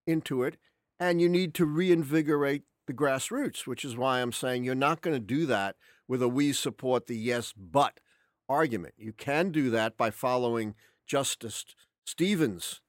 [0.06, 0.56] into it,
[1.00, 5.14] and you need to reinvigorate the grassroots, which is why I'm saying you're not going
[5.14, 5.76] to do that
[6.08, 8.00] with a we support the yes but
[8.48, 8.94] argument.
[8.96, 10.74] You can do that by following
[11.06, 11.64] Justice
[12.04, 12.80] Stevens'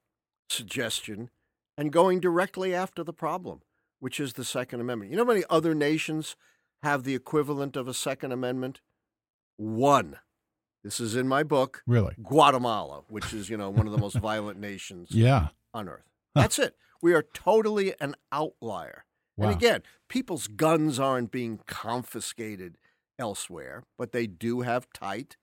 [0.49, 1.29] suggestion
[1.77, 3.61] and going directly after the problem,
[3.99, 5.11] which is the Second Amendment.
[5.11, 6.35] You know how many other nations
[6.83, 8.81] have the equivalent of a Second Amendment?
[9.57, 10.17] One.
[10.83, 11.81] This is in my book.
[11.87, 12.13] Really?
[12.21, 15.49] Guatemala, which is, you know, one of the most violent nations yeah.
[15.73, 16.09] on earth.
[16.35, 16.75] That's it.
[17.01, 19.05] We are totally an outlier.
[19.37, 19.47] Wow.
[19.47, 22.77] And again, people's guns aren't being confiscated
[23.17, 25.37] elsewhere, but they do have tight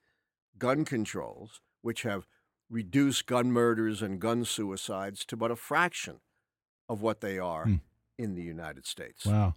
[0.59, 2.27] gun controls, which have
[2.69, 6.21] reduced gun murders and gun suicides to but a fraction
[6.89, 7.75] of what they are Hmm.
[8.19, 9.27] in the United States.
[9.27, 9.55] Wow.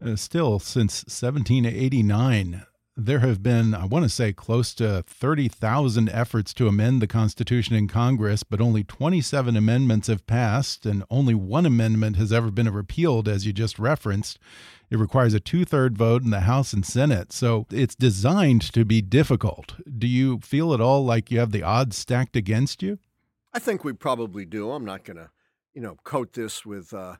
[0.00, 2.64] Uh, still, since 1789,
[2.96, 7.74] there have been, I want to say, close to 30,000 efforts to amend the Constitution
[7.74, 12.68] in Congress, but only 27 amendments have passed, and only one amendment has ever been
[12.70, 14.38] repealed, as you just referenced.
[14.90, 18.84] It requires a two third vote in the House and Senate, so it's designed to
[18.84, 19.74] be difficult.
[19.98, 22.98] Do you feel at all like you have the odds stacked against you?
[23.54, 24.70] I think we probably do.
[24.70, 25.30] I'm not going to,
[25.72, 27.16] you know, coat this with uh,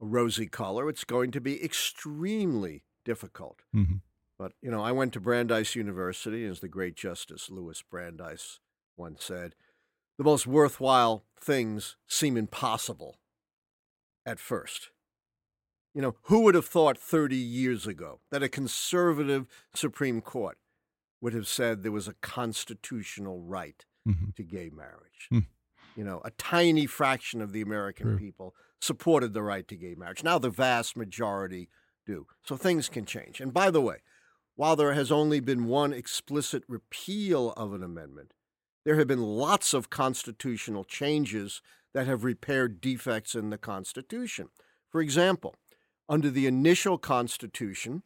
[0.00, 0.88] a rosy color.
[0.88, 3.62] It's going to be extremely difficult.
[3.72, 4.00] Mm -hmm.
[4.42, 8.58] But, you know, I went to Brandeis University, as the great Justice Louis Brandeis
[8.96, 9.54] once said,
[10.18, 13.20] the most worthwhile things seem impossible
[14.26, 14.90] at first.
[15.94, 20.58] You know, who would have thought 30 years ago that a conservative Supreme Court
[21.20, 24.34] would have said there was a constitutional right mm -hmm.
[24.34, 25.28] to gay marriage?
[25.30, 25.46] Mm.
[25.94, 28.18] You know, a tiny fraction of the American True.
[28.18, 30.24] people supported the right to gay marriage.
[30.24, 31.68] Now the vast majority
[32.04, 32.26] do.
[32.42, 33.40] So things can change.
[33.40, 33.98] And by the way,
[34.56, 38.32] while there has only been one explicit repeal of an amendment,
[38.84, 41.62] there have been lots of constitutional changes
[41.94, 44.48] that have repaired defects in the Constitution.
[44.90, 45.54] For example,
[46.08, 48.02] under the initial Constitution,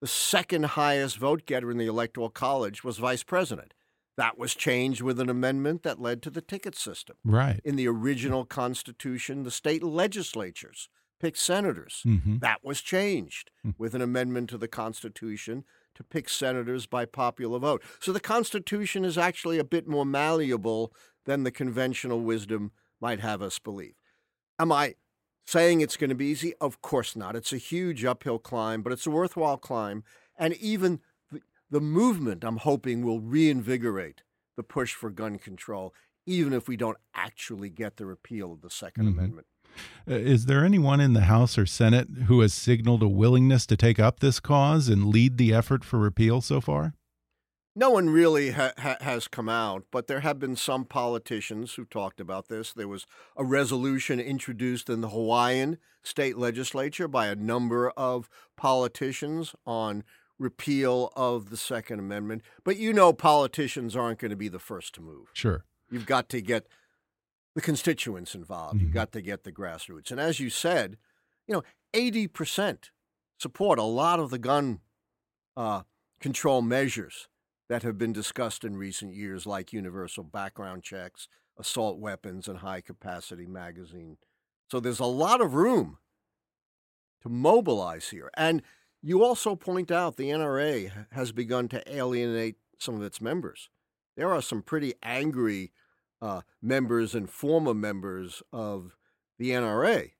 [0.00, 3.72] the second highest vote getter in the Electoral College was vice president.
[4.16, 7.16] That was changed with an amendment that led to the ticket system.
[7.24, 7.60] Right.
[7.64, 10.88] In the original Constitution, the state legislatures
[11.20, 12.02] picked senators.
[12.06, 12.38] Mm-hmm.
[12.38, 17.82] That was changed with an amendment to the Constitution to pick senators by popular vote.
[18.00, 20.92] So the Constitution is actually a bit more malleable
[21.24, 23.94] than the conventional wisdom might have us believe.
[24.58, 24.94] Am I
[25.46, 26.52] saying it's going to be easy?
[26.60, 27.34] Of course not.
[27.36, 30.04] It's a huge uphill climb, but it's a worthwhile climb.
[30.38, 31.00] And even
[31.32, 34.22] the, the movement, I'm hoping, will reinvigorate
[34.56, 35.94] the push for gun control,
[36.26, 39.08] even if we don't actually get the repeal of the 2nd Mhm.
[39.08, 39.46] Amendment.
[40.08, 43.76] Uh, Is there anyone in the House or Senate who has signaled a willingness to
[43.76, 46.94] take up this cause and lead the effort for repeal so far?
[47.78, 51.84] No one really ha- ha- has come out, but there have been some politicians who
[51.84, 52.72] talked about this.
[52.72, 59.54] There was a resolution introduced in the Hawaiian state legislature by a number of politicians
[59.66, 60.04] on
[60.38, 62.42] repeal of the Second Amendment.
[62.64, 65.28] But you know, politicians aren't going to be the first to move.
[65.34, 65.64] Sure.
[65.90, 66.66] You've got to get
[67.56, 68.76] the constituents involved.
[68.78, 68.82] Mhm.
[68.82, 70.10] You've got to get the grassroots.
[70.10, 70.98] And as you said,
[71.48, 71.62] you know,
[71.94, 72.90] 80%
[73.38, 74.82] support a lot of the gun
[75.56, 75.84] uh,
[76.20, 77.28] control measures
[77.70, 82.82] that have been discussed in recent years, like universal background checks, assault weapons, and high
[82.82, 84.18] capacity magazine.
[84.70, 85.96] So there's a lot of room
[87.22, 88.30] to mobilize here.
[88.36, 88.62] And
[89.00, 93.70] you also point out the NRA has begun to alienate some of its members.
[94.14, 95.72] There are some pretty angry
[96.20, 98.96] uh, members and former members of
[99.38, 100.12] the NRA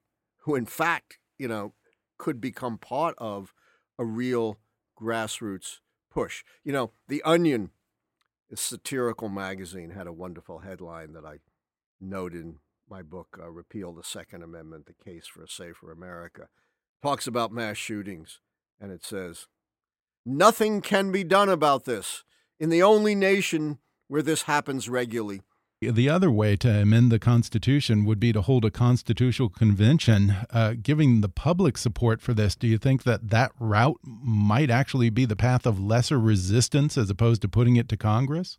[0.47, 1.75] who, in fact, you know,
[2.19, 3.53] could become part of
[3.99, 4.59] a real
[4.99, 5.81] grassroots
[6.11, 6.45] push.
[6.65, 7.71] You know, The Onion,
[8.51, 11.39] a satirical magazine, had a wonderful headline that I
[12.01, 16.49] note in my book, uh, Repeal the Second Amendment, The Case for a Safer America.
[17.03, 18.41] Talks about mass shootings,
[18.81, 19.49] and it says,
[20.25, 22.25] Nothing can be done about this
[22.59, 23.79] in the only nation
[24.09, 25.43] where this happens regularly.
[25.83, 30.75] The other way to amend the Constitution would be to hold a constitutional convention, uh,
[30.81, 32.57] giving the public support for this.
[32.57, 37.11] Do you think that that route might actually be the path of lesser resistance as
[37.11, 38.57] opposed to putting it to Congress?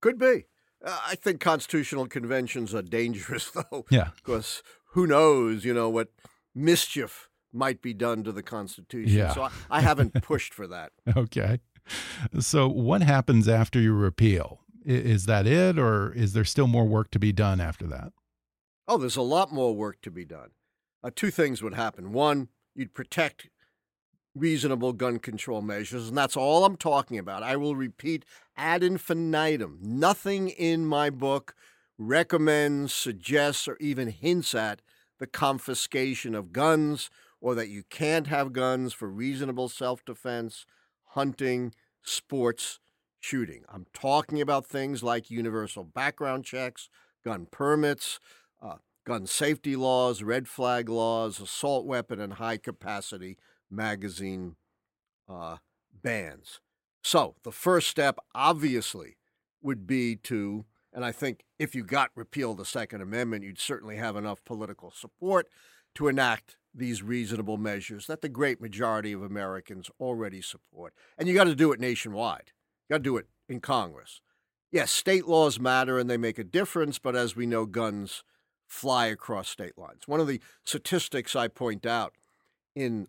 [0.00, 0.44] Could be.
[0.84, 3.84] Uh, I think constitutional conventions are dangerous, though.
[3.90, 4.10] Yeah.
[4.14, 6.08] Because who knows, you know, what
[6.54, 9.18] mischief might be done to the Constitution.
[9.18, 9.34] Yeah.
[9.34, 10.92] So I, I haven't pushed for that.
[11.16, 11.58] Okay.
[12.38, 14.60] So, what happens after you repeal?
[14.84, 18.12] Is that it, or is there still more work to be done after that?
[18.88, 20.50] Oh, there's a lot more work to be done.
[21.02, 22.12] Uh, two things would happen.
[22.12, 23.48] One, you'd protect
[24.34, 27.42] reasonable gun control measures, and that's all I'm talking about.
[27.42, 28.24] I will repeat
[28.56, 29.78] ad infinitum.
[29.80, 31.54] Nothing in my book
[31.98, 34.82] recommends, suggests, or even hints at
[35.18, 40.64] the confiscation of guns or that you can't have guns for reasonable self defense,
[41.08, 42.78] hunting, sports,
[43.22, 43.62] shooting.
[43.72, 46.88] I'm talking about things like universal background checks,
[47.24, 48.18] gun permits,
[48.60, 53.38] uh, gun safety laws, red flag laws, assault weapon and high capacity
[53.70, 54.56] magazine
[55.28, 55.56] uh,
[56.02, 56.60] bans.
[57.02, 59.16] So the first step, obviously,
[59.62, 63.96] would be to, and I think if you got repeal the Second Amendment, you'd certainly
[63.96, 65.48] have enough political support
[65.94, 70.94] to enact these reasonable measures that the great majority of Americans already support.
[71.18, 72.52] And you got to do it nationwide.
[72.92, 74.20] Got to do it in Congress.
[74.70, 78.22] Yes, state laws matter and they make a difference, but as we know, guns
[78.66, 80.02] fly across state lines.
[80.04, 82.12] One of the statistics I point out
[82.76, 83.08] in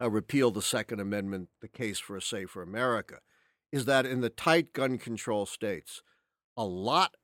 [0.00, 3.18] a repeal the Second Amendment, the case for a safer America,
[3.70, 6.02] is that in the tight gun control states,
[6.56, 7.14] a lot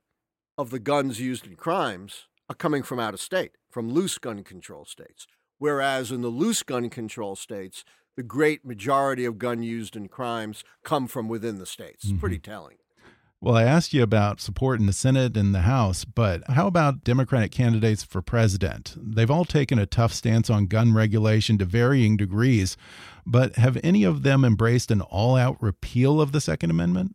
[0.59, 4.45] of the guns used in crimes are coming from out of state, from loose gun
[4.45, 5.27] control states.
[5.57, 7.83] Whereas in the loose gun control states,
[8.19, 12.03] the great majority of gun used in crimes come from within the states.
[12.03, 12.51] It's pretty mm-hmm.
[12.51, 12.77] telling.
[13.41, 17.05] Well, I asked you about support in the Senate and the House, but how about
[17.05, 18.97] Democratic candidates for president?
[19.01, 22.77] They've all taken a tough stance on gun regulation to varying degrees,
[23.25, 27.15] but have any of them embraced an all out repeal of the Second Amendment?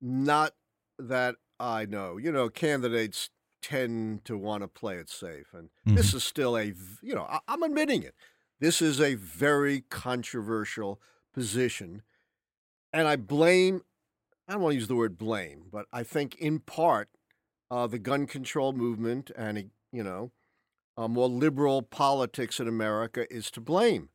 [0.00, 0.52] Not
[0.96, 2.18] that I know.
[2.18, 3.30] You know, candidates
[3.62, 5.52] tend to want to play it safe.
[5.52, 6.18] And this mm-hmm.
[6.18, 6.66] is still a,
[7.02, 8.14] you know, I, I'm admitting it.
[8.60, 11.00] This is a very controversial
[11.34, 12.02] position.
[12.92, 13.82] And I blame,
[14.48, 17.08] I don't want to use the word blame, but I think in part
[17.70, 20.32] uh, the gun control movement and, you know,
[20.96, 24.08] uh, more liberal politics in America is to blame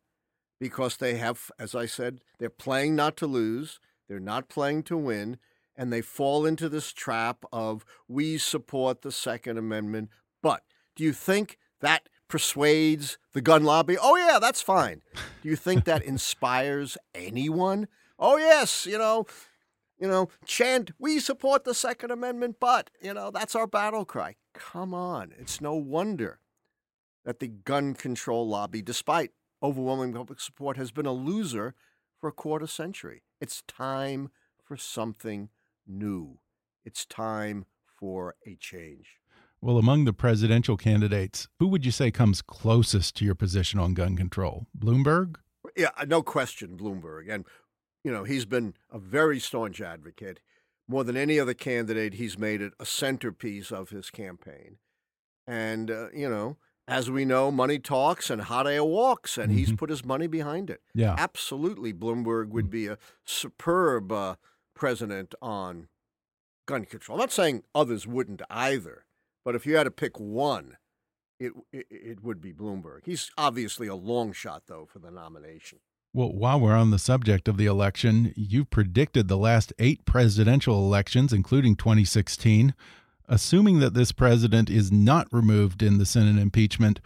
[0.60, 4.98] because they have, as I said, they're playing not to lose, they're not playing to
[4.98, 5.38] win,
[5.76, 10.10] and they fall into this trap of we support the Second Amendment.
[10.42, 10.64] But
[10.96, 13.98] do you think that persuades the gun lobby?
[14.02, 15.02] Oh, yeah, that's fine.
[15.44, 17.88] Do you think that inspires anyone?
[18.18, 19.26] Oh, yes, you know,
[20.00, 24.36] you know, chant, we support the Second Amendment, but, you know, that's our battle cry.
[24.54, 25.34] Come on.
[25.38, 26.40] It's no wonder
[27.26, 31.76] that the gun control lobby, despite overwhelming public support, has been a loser
[32.18, 33.24] for a quarter century.
[33.40, 34.32] It's time
[34.64, 35.50] for something
[35.86, 36.40] new.
[36.86, 39.21] It's time for a change.
[39.64, 43.94] Well, among the presidential candidates, who would you say comes closest to your position on
[43.94, 44.66] gun control?
[44.78, 45.36] Bloomberg?
[45.78, 47.30] Yeah, no question, Bloomberg.
[47.30, 47.46] And,
[48.04, 50.40] you know, he's been a very staunch advocate.
[50.88, 54.78] More than any other candidate, he's made it a centerpiece of his campaign.
[55.46, 56.58] And, uh, you know,
[56.88, 59.60] as we know, money talks and hot air walks, and mm -hmm.
[59.60, 59.76] he's mm-hmm.
[59.78, 60.82] put his money behind it.
[60.94, 61.16] Yeah.
[61.18, 62.72] Absolutely, Bloomberg would mm.
[62.72, 64.36] be a superb uh,
[64.74, 65.88] president on
[66.66, 67.18] gun control.
[67.18, 69.06] I'm not saying others wouldn't either,
[69.44, 70.78] but if you had to pick one,
[71.40, 73.02] it, it, it would be Bloomberg.
[73.06, 75.80] He's obviously a long shot, though, for the nomination.
[76.14, 80.76] Well, while we're on the subject of the election, you've predicted the last eight presidential
[80.76, 82.74] elections, including 2016.
[83.30, 87.00] Assuming that this president is not removed in the Senate impeachment,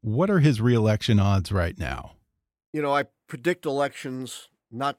[0.00, 2.12] what are his reelection odds right now?
[2.72, 4.98] You know, I predict elections not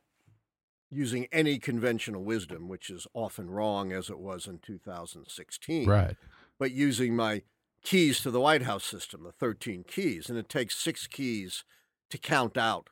[0.91, 5.89] using any conventional wisdom, which is often wrong as it was in 2016.
[5.89, 6.15] Right.
[6.59, 7.43] But using my
[7.83, 11.63] keys to the White House system, the 13 keys, and it takes six keys
[12.09, 12.89] to count out,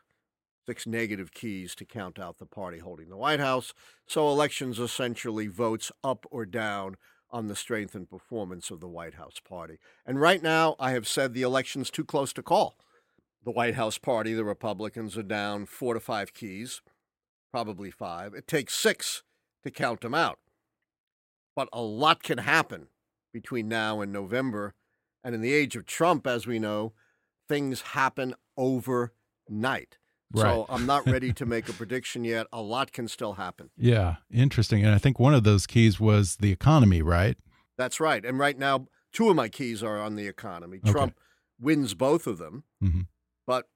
[0.65, 3.73] six negative keys to count out the party holding the White House.
[4.07, 6.95] So elections essentially votes up or down
[7.31, 9.79] on the strength and performance of the White House party.
[10.05, 12.77] And right now, I have said the election's too close to call.
[13.43, 16.81] The White House party, the Republicans, are down four to five keys
[17.55, 18.33] probably five.
[18.33, 19.23] It takes six
[19.63, 20.39] to count them out.
[21.55, 22.87] But a lot can happen
[23.35, 24.73] between now and November.
[25.21, 26.93] And in the age of Trump, as we know,
[27.49, 29.97] things happen overnight.
[30.31, 30.41] Right.
[30.41, 32.47] So I'm not ready to make a prediction yet.
[32.53, 33.71] A lot can still happen.
[33.77, 34.85] Yeah, interesting.
[34.85, 37.37] And I think one of those keys was the economy, right?
[37.77, 38.23] That's right.
[38.23, 40.77] And right now, two of my keys are on the economy.
[40.77, 40.93] Okay.
[40.93, 41.19] Trump
[41.59, 43.07] wins both of them, mm -hmm.
[43.45, 43.69] but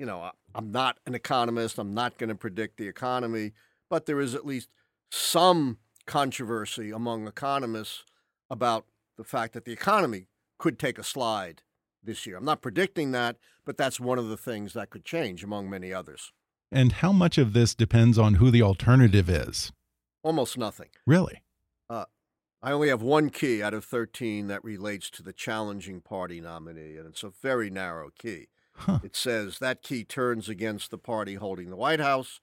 [0.00, 1.78] you know, I'm not an economist.
[1.78, 3.52] I'm not going to predict the economy,
[3.88, 4.68] but there is at least
[5.10, 5.76] some
[6.06, 8.04] controversy among economists
[8.50, 8.86] about
[9.16, 10.26] the fact that the economy
[10.58, 11.62] could take a slide
[12.02, 12.36] this year.
[12.36, 15.92] I'm not predicting that, but that's one of the things that could change among many
[15.92, 16.32] others.
[16.72, 19.72] And how much of this depends on who the alternative is?
[20.22, 20.88] Almost nothing.
[21.06, 21.42] Really?
[21.88, 22.04] Uh,
[22.62, 26.96] I only have one key out of 13 that relates to the challenging party nominee,
[26.96, 28.48] and it's a very narrow key.
[28.74, 29.00] Huh.
[29.02, 32.40] It says that key turns against the party holding the White House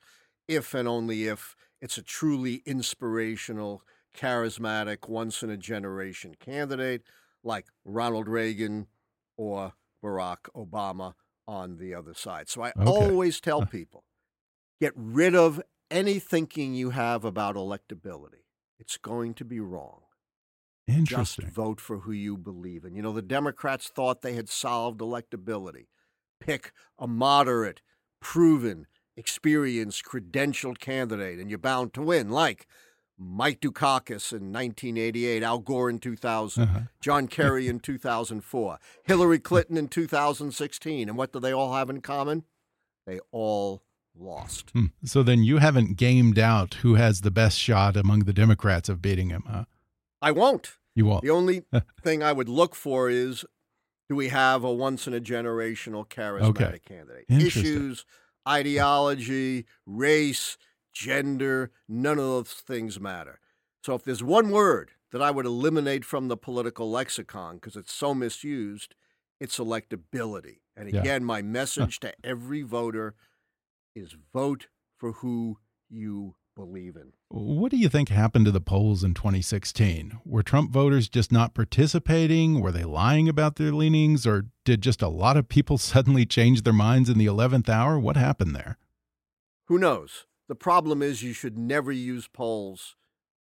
[0.48, 3.84] if and only if it's a truly inspirational,
[4.16, 7.04] charismatic, once in a generation candidate
[7.44, 8.88] like Ronald Reagan
[9.38, 11.14] or Barack Obama
[11.48, 12.50] on the other side.
[12.50, 12.86] So I okay.
[12.86, 14.04] always tell people
[14.82, 18.44] get rid of any thinking you have about electability.
[18.80, 20.02] It's going to be wrong.
[20.88, 21.46] Interesting.
[21.46, 22.96] Just vote for who you believe in.
[22.96, 25.86] You know, the Democrats thought they had solved electability
[26.40, 27.82] pick a moderate,
[28.22, 28.86] proven,
[29.16, 32.68] experienced, credentialed candidate, and you're bound to win, like
[33.18, 36.80] Mike Dukakis in 1988, Al Gore in 2000, uh-huh.
[37.02, 41.10] John Kerry in 2004, Hillary Clinton in 2016.
[41.10, 42.44] And what do they all have in common?
[43.06, 43.82] They all
[44.16, 44.70] lost.
[44.72, 44.88] Hmm.
[45.04, 49.02] So then you haven't gamed out who has the best shot among the Democrats of
[49.02, 49.66] beating him, huh?
[50.22, 50.78] I won't.
[50.96, 51.24] You won't.
[51.24, 51.64] The only
[52.02, 53.46] thing I would look for is
[54.10, 56.80] do we have a once in a generational charismatic okay.
[56.86, 57.26] candidate?
[57.30, 58.06] Issues,
[58.48, 60.58] ideology, race,
[60.98, 63.40] gender, none of those things matter.
[63.84, 67.94] So if there's one word that I would eliminate from the political lexicon because it's
[67.94, 68.96] so misused,
[69.40, 70.58] it's electability.
[70.76, 71.20] And again, yeah.
[71.20, 73.16] my message to every voter
[73.96, 74.68] is vote
[74.98, 75.58] for who
[75.90, 77.14] you believe in.
[77.30, 80.20] What do you think happened to the polls in 2016?
[80.26, 82.60] Were Trump voters just not participating?
[82.60, 84.26] Were they lying about their leanings?
[84.26, 88.00] Or did just a lot of people suddenly change their minds in the 11th hour?
[88.00, 88.78] What happened there?
[89.68, 90.26] Who knows?
[90.48, 92.96] The problem is you should never use polls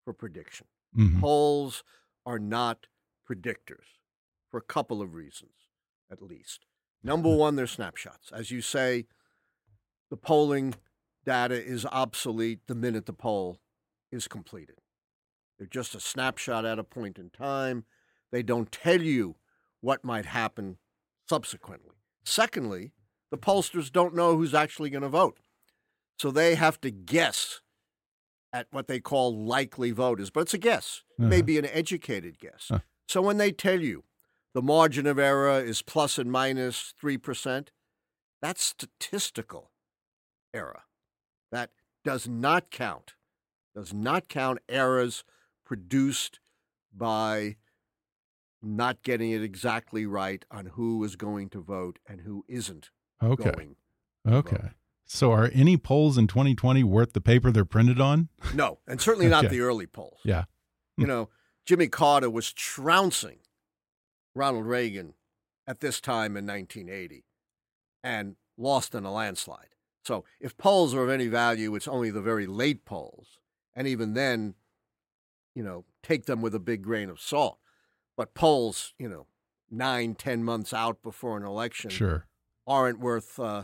[0.03, 0.67] for prediction.
[0.95, 1.19] Mm -hmm.
[1.19, 1.83] Polls
[2.25, 2.87] are not
[3.25, 3.99] predictors
[4.49, 5.69] for a couple of reasons,
[6.11, 6.65] at least.
[7.03, 8.31] Number one, they're snapshots.
[8.31, 9.05] As you say,
[10.09, 10.75] the polling
[11.25, 13.57] data is obsolete the minute the poll
[14.11, 14.81] is completed.
[15.57, 17.85] They're just a snapshot at a point in time.
[18.31, 19.35] They don't tell you
[19.81, 20.77] what might happen
[21.27, 21.95] subsequently.
[22.23, 22.91] Secondly,
[23.29, 25.39] the pollsters don't know who's actually going to vote.
[26.19, 27.61] So they have to guess
[28.53, 31.29] at what they call likely voters, but it's a guess, Uh-huh.
[31.29, 32.67] maybe an educated guess.
[32.69, 32.79] Huh.
[33.07, 34.05] So when they tell you
[34.53, 37.71] the margin of error is plus and minus 3%,
[38.41, 39.71] that's statistical
[40.53, 40.83] error.
[41.51, 41.71] That
[42.03, 43.15] does not count,
[43.75, 45.23] does not count errors
[45.65, 46.39] produced
[46.93, 47.57] by
[48.61, 52.91] not getting it exactly right on who is going to vote and who isn't
[53.21, 53.51] Okay.
[53.51, 53.75] going.
[54.27, 54.71] Okay.
[55.11, 58.29] So are any polls in 2020 worth the paper they're printed on?
[58.53, 59.55] No, and certainly not Okay.
[59.55, 60.19] the early polls.
[60.23, 60.43] Yeah.
[60.97, 61.29] You know,
[61.65, 63.39] Jimmy Carter was trouncing
[64.35, 65.15] Ronald Reagan
[65.65, 67.25] at this time in 1980
[68.03, 69.69] and lost in a landslide.
[70.05, 73.39] So if polls are of any value, it's only the very late polls.
[73.75, 74.53] And even then,
[75.55, 77.57] you know, take them with a big grain of salt.
[78.15, 79.25] But polls, you know,
[79.71, 82.27] nine, ten months out before an election Sure.
[82.67, 83.63] aren't worth uh,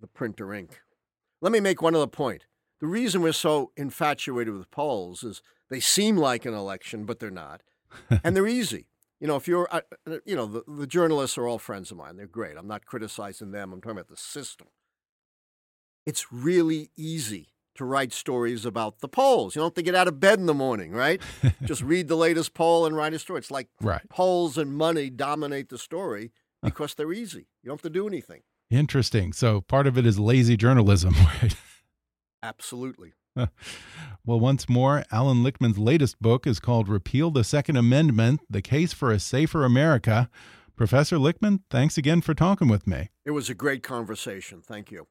[0.00, 0.80] the printer ink.
[1.40, 2.46] Let me make one other point.
[2.80, 5.40] The reason we're so infatuated with polls is
[5.70, 7.62] they seem like an election, but they're not,
[8.22, 8.88] and they're easy.
[9.20, 11.96] You know, if you're, uh, uh, you know, the, the journalists are all friends of
[11.96, 12.16] mine.
[12.16, 12.56] They're great.
[12.58, 13.72] I'm not criticizing them.
[13.72, 14.66] I'm talking about the system.
[16.06, 19.54] It's really easy to write stories about the polls.
[19.56, 21.20] You don't have to get out of bed in the morning, right?
[21.64, 23.38] Just read the latest poll and write a story.
[23.38, 24.06] It's like Right.
[24.08, 26.30] polls and money dominate the story
[26.62, 27.48] because they're easy.
[27.62, 28.42] You don't have to do anything.
[28.70, 29.32] Interesting.
[29.32, 31.54] So part of it is lazy journalism, right?
[32.42, 33.12] Absolutely.
[33.36, 38.92] well, once more, Allan Lichtman's latest book is called Repeal the Second Amendment The Case
[38.92, 40.28] for a Safer America.
[40.76, 43.10] Professor Lichtman, thanks again for talking with me.
[43.24, 44.60] It was a great conversation.
[44.60, 45.06] Thank you.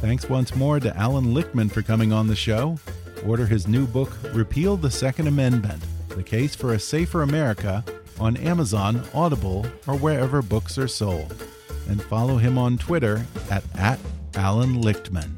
[0.00, 2.78] Thanks once more to Allan Lichtman for coming on the show.
[3.26, 7.84] Order his new book, Repeal the Second Amendment The Case for a Safer America,
[8.18, 11.44] on Amazon, Audible, or wherever books are sold.
[11.88, 14.00] And follow him on Twitter at, at
[14.36, 15.32] Allan Lichtman.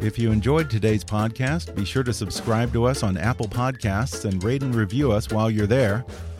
[0.00, 4.42] If you enjoyed today's podcast, be sure to subscribe to us on Apple Podcasts and
[4.44, 6.04] rate and review us while you're there.